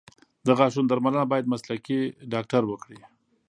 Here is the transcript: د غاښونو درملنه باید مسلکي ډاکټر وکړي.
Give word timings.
د 0.45 0.47
غاښونو 0.57 0.89
درملنه 0.91 1.23
باید 1.31 1.51
مسلکي 1.53 1.99
ډاکټر 2.33 2.63
وکړي. 2.67 2.99